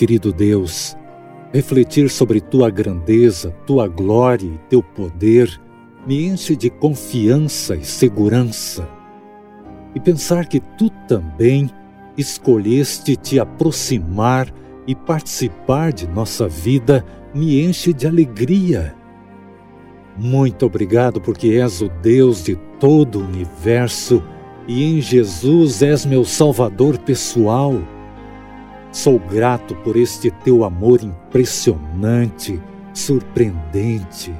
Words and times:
Querido 0.00 0.32
Deus, 0.32 0.96
refletir 1.52 2.08
sobre 2.08 2.40
tua 2.40 2.70
grandeza, 2.70 3.50
tua 3.66 3.86
glória 3.86 4.46
e 4.46 4.58
teu 4.70 4.82
poder 4.82 5.60
me 6.06 6.24
enche 6.24 6.56
de 6.56 6.70
confiança 6.70 7.76
e 7.76 7.84
segurança. 7.84 8.88
E 9.94 10.00
pensar 10.00 10.46
que 10.46 10.58
tu 10.58 10.88
também 11.06 11.68
escolheste 12.16 13.14
te 13.14 13.38
aproximar 13.38 14.50
e 14.86 14.94
participar 14.94 15.92
de 15.92 16.08
nossa 16.08 16.48
vida 16.48 17.04
me 17.34 17.60
enche 17.60 17.92
de 17.92 18.06
alegria. 18.06 18.94
Muito 20.16 20.64
obrigado, 20.64 21.20
porque 21.20 21.48
és 21.48 21.82
o 21.82 21.90
Deus 22.00 22.42
de 22.42 22.56
todo 22.78 23.18
o 23.18 23.24
universo 23.26 24.22
e 24.66 24.82
em 24.82 24.98
Jesus 25.02 25.82
és 25.82 26.06
meu 26.06 26.24
Salvador 26.24 26.96
pessoal. 26.96 27.74
Sou 28.92 29.20
grato 29.20 29.76
por 29.76 29.96
este 29.96 30.30
teu 30.30 30.64
amor 30.64 31.00
impressionante, 31.02 32.60
surpreendente. 32.92 34.34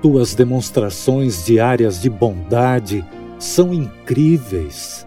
Tuas 0.00 0.36
demonstrações 0.36 1.44
diárias 1.44 2.00
de 2.00 2.08
bondade 2.08 3.04
são 3.40 3.74
incríveis. 3.74 5.04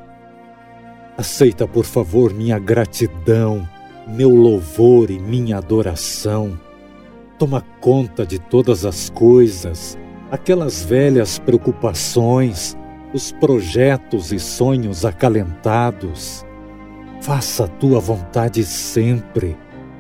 Aceita, 1.18 1.66
por 1.66 1.86
favor, 1.86 2.34
minha 2.34 2.60
gratidão, 2.60 3.68
meu 4.08 4.30
louvor 4.30 5.10
e 5.10 5.18
minha 5.18 5.58
adoração. 5.58 6.60
Toma 7.40 7.62
conta 7.80 8.26
de 8.26 8.40
todas 8.40 8.86
as 8.86 9.10
coisas, 9.10 9.98
aquelas 10.30 10.84
velhas 10.84 11.40
preocupações, 11.40 12.78
os 13.14 13.32
projetos 13.32 14.34
e 14.34 14.40
sonhos 14.40 15.06
acalentados. 15.06 16.46
Faça 17.24 17.64
a 17.64 17.68
tua 17.70 18.02
vontade 18.02 18.66
sempre. 18.66 19.56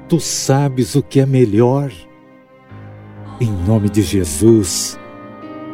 Tu 0.09 0.19
sabes 0.19 0.93
o 0.93 1.01
que 1.01 1.21
é 1.21 1.25
melhor. 1.25 1.89
Em 3.39 3.49
nome 3.49 3.89
de 3.89 4.01
Jesus. 4.01 4.99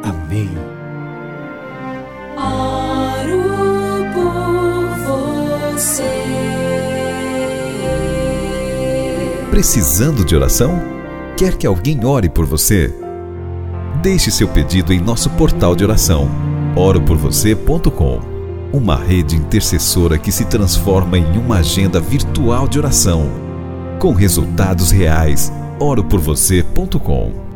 Amém. 0.00 0.48
Precisando 9.50 10.24
de 10.24 10.36
oração? 10.36 10.80
Quer 11.36 11.56
que 11.56 11.66
alguém 11.66 12.04
ore 12.04 12.28
por 12.28 12.46
você? 12.46 12.94
Deixe 14.00 14.30
seu 14.30 14.46
pedido 14.46 14.92
em 14.92 15.00
nosso 15.00 15.28
portal 15.30 15.74
de 15.74 15.82
oração, 15.82 16.28
oroporvocê.com. 16.76 18.39
Uma 18.72 18.96
rede 18.96 19.34
intercessora 19.34 20.16
que 20.16 20.30
se 20.30 20.44
transforma 20.44 21.18
em 21.18 21.36
uma 21.36 21.56
agenda 21.56 21.98
virtual 22.00 22.68
de 22.68 22.78
oração, 22.78 23.28
com 23.98 24.12
resultados 24.12 24.92
reais. 24.92 25.52
oroporvocê.com 25.80 27.49